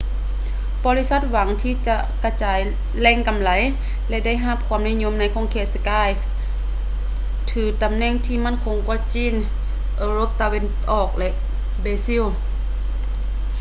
[0.85, 2.59] ບໍລິສັດຫວັງທີ່ຈະກະຈາຍ
[2.99, 3.51] ແຫຼງກໍາໄລ
[4.09, 6.21] ແລະ ໄດ້ຮັບຄວາມນິຍົມໃນຂົງເຂດທີ່ skype
[7.51, 9.33] ຖືຕຳແໜ່ງທີ່ໝັ້ນຄົງເຊັ່ນ ຈີນ
[9.97, 11.29] ເອີຣົບຕາເວັນອອກ ແລະ
[11.81, 12.23] ເບຊິລ